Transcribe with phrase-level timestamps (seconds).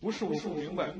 [0.00, 0.92] 不是我不明白。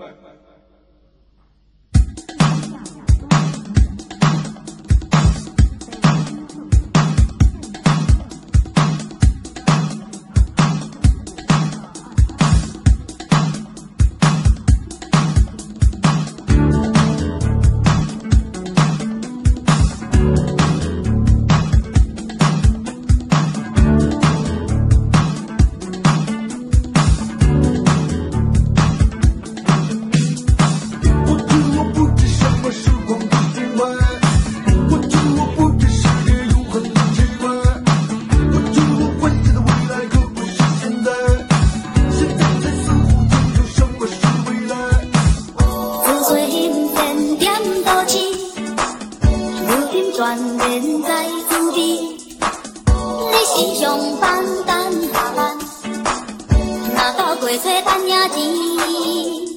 [50.20, 51.08] 全然在
[51.48, 51.78] 滋味。
[53.30, 54.70] 你是上班等
[55.10, 55.56] 下班，
[56.92, 59.49] 若到过早等也迟。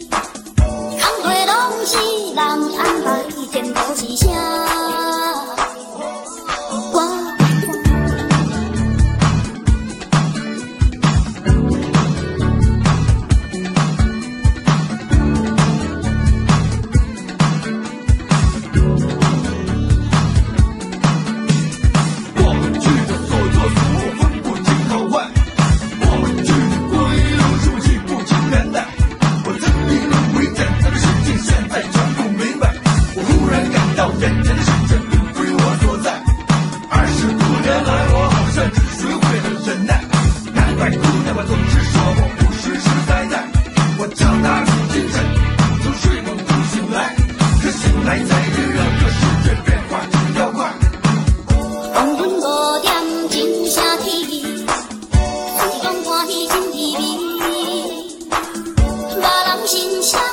[59.66, 60.33] 心相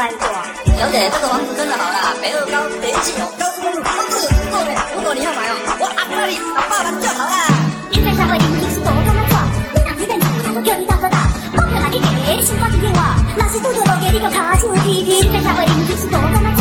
[0.00, 7.28] 小姐这个房子真的好了白楼高德行有高速公路丰富有时候呢如果你要买哦我喊不你我爸爸就要了
[7.92, 8.40] 现在社会
[8.72, 9.20] 是多么的难
[9.76, 11.12] 你让你的女人大我
[11.90, 12.16] 给你的
[13.36, 16.59] 那些叫卡车皮皮现在社会已经是多么的难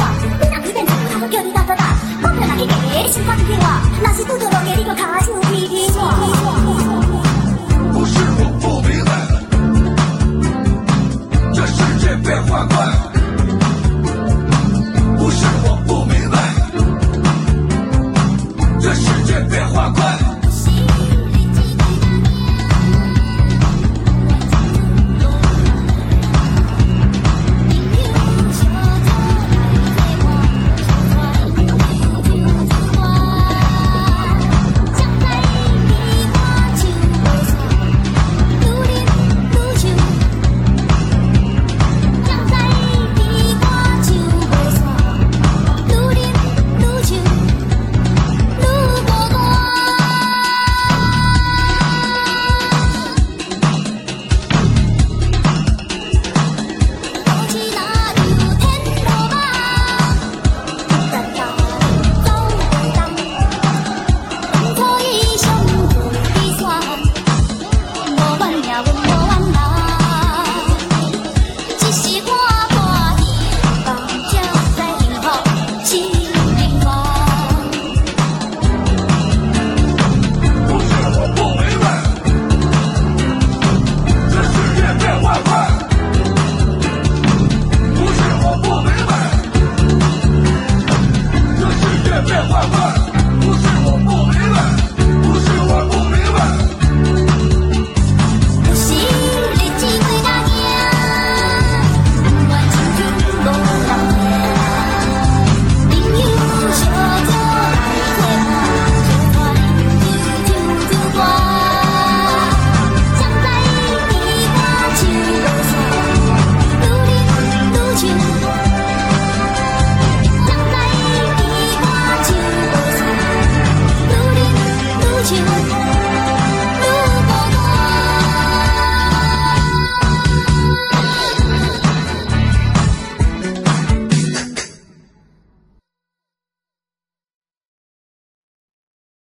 [68.61, 68.98] California.